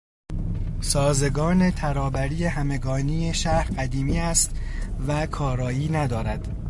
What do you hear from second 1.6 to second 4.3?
ترابری همگانی شهر قدیمی